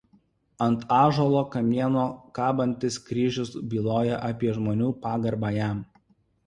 Ant 0.67 0.85
ąžuolo 0.99 1.43
kamieno 1.55 2.05
kabantis 2.39 2.99
kryžius 3.11 3.55
byloja 3.75 4.21
apie 4.33 4.59
žmonių 4.59 4.93
pagarbą 5.07 5.55
jam. 5.63 5.89